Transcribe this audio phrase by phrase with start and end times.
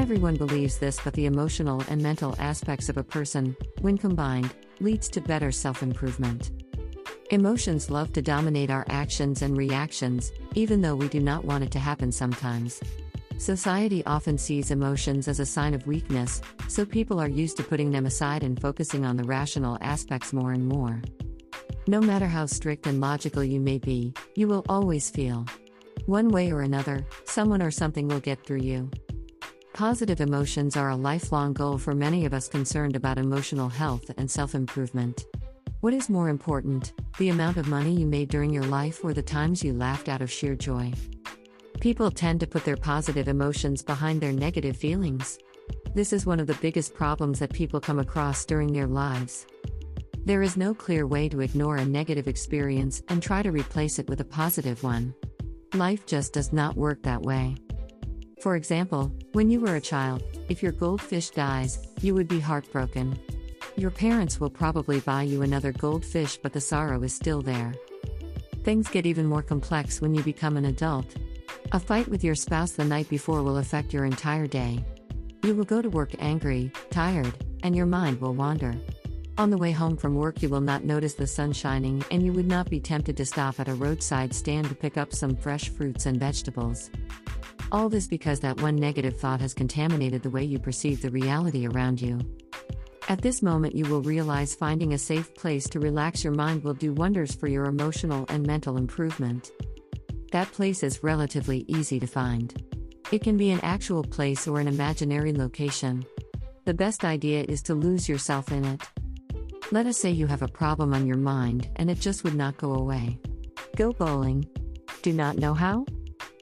[0.00, 5.08] everyone believes this, but the emotional and mental aspects of a person, when combined, leads
[5.10, 6.50] to better self improvement.
[7.30, 11.70] Emotions love to dominate our actions and reactions, even though we do not want it
[11.70, 12.80] to happen sometimes.
[13.38, 17.92] Society often sees emotions as a sign of weakness, so people are used to putting
[17.92, 21.00] them aside and focusing on the rational aspects more and more.
[21.86, 25.46] No matter how strict and logical you may be, you will always feel.
[26.06, 28.90] One way or another, someone or something will get through you.
[29.78, 34.28] Positive emotions are a lifelong goal for many of us concerned about emotional health and
[34.28, 35.24] self improvement.
[35.82, 39.22] What is more important, the amount of money you made during your life or the
[39.22, 40.92] times you laughed out of sheer joy?
[41.80, 45.38] People tend to put their positive emotions behind their negative feelings.
[45.94, 49.46] This is one of the biggest problems that people come across during their lives.
[50.24, 54.08] There is no clear way to ignore a negative experience and try to replace it
[54.08, 55.14] with a positive one.
[55.72, 57.54] Life just does not work that way.
[58.40, 63.18] For example, when you were a child, if your goldfish dies, you would be heartbroken.
[63.76, 67.74] Your parents will probably buy you another goldfish, but the sorrow is still there.
[68.62, 71.16] Things get even more complex when you become an adult.
[71.72, 74.84] A fight with your spouse the night before will affect your entire day.
[75.42, 77.32] You will go to work angry, tired,
[77.64, 78.74] and your mind will wander.
[79.36, 82.32] On the way home from work, you will not notice the sun shining, and you
[82.32, 85.68] would not be tempted to stop at a roadside stand to pick up some fresh
[85.68, 86.90] fruits and vegetables.
[87.70, 91.66] All this because that one negative thought has contaminated the way you perceive the reality
[91.66, 92.18] around you.
[93.10, 96.74] At this moment, you will realize finding a safe place to relax your mind will
[96.74, 99.50] do wonders for your emotional and mental improvement.
[100.32, 102.54] That place is relatively easy to find.
[103.12, 106.04] It can be an actual place or an imaginary location.
[106.64, 108.82] The best idea is to lose yourself in it.
[109.70, 112.56] Let us say you have a problem on your mind and it just would not
[112.56, 113.18] go away.
[113.76, 114.46] Go bowling.
[115.02, 115.86] Do not know how?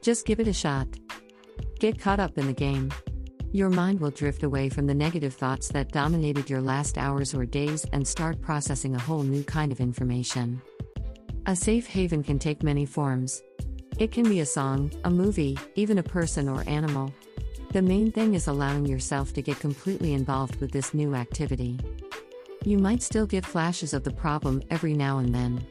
[0.02, 0.88] Just give it a shot.
[1.78, 2.90] Get caught up in the game.
[3.52, 7.44] Your mind will drift away from the negative thoughts that dominated your last hours or
[7.44, 10.62] days and start processing a whole new kind of information.
[11.44, 13.42] A safe haven can take many forms.
[13.98, 17.12] It can be a song, a movie, even a person or animal.
[17.72, 21.78] The main thing is allowing yourself to get completely involved with this new activity.
[22.64, 25.66] You might still get flashes of the problem every now and then.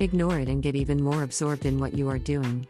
[0.00, 2.68] Ignore it and get even more absorbed in what you are doing.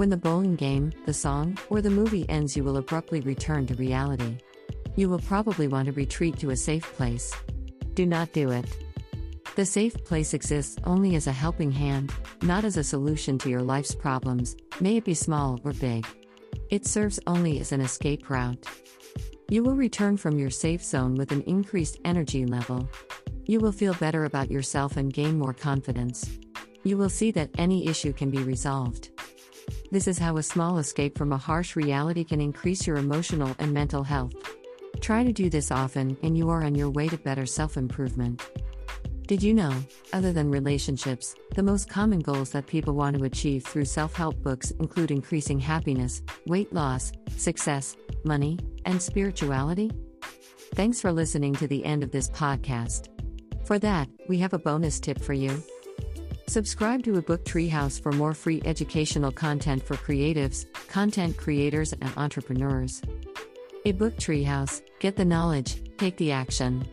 [0.00, 3.74] When the bowling game, the song, or the movie ends, you will abruptly return to
[3.74, 4.38] reality.
[4.96, 7.34] You will probably want to retreat to a safe place.
[7.92, 8.64] Do not do it.
[9.56, 13.60] The safe place exists only as a helping hand, not as a solution to your
[13.60, 16.06] life's problems, may it be small or big.
[16.70, 18.64] It serves only as an escape route.
[19.50, 22.88] You will return from your safe zone with an increased energy level.
[23.44, 26.38] You will feel better about yourself and gain more confidence.
[26.84, 29.09] You will see that any issue can be resolved.
[29.90, 33.72] This is how a small escape from a harsh reality can increase your emotional and
[33.72, 34.32] mental health.
[35.00, 38.40] Try to do this often, and you are on your way to better self improvement.
[39.26, 39.74] Did you know,
[40.12, 44.40] other than relationships, the most common goals that people want to achieve through self help
[44.42, 49.90] books include increasing happiness, weight loss, success, money, and spirituality?
[50.74, 53.08] Thanks for listening to the end of this podcast.
[53.66, 55.60] For that, we have a bonus tip for you.
[56.50, 62.10] Subscribe to a book treehouse for more free educational content for creatives, content creators, and
[62.16, 63.00] entrepreneurs.
[63.84, 66.84] A book treehouse, get the knowledge, take the action.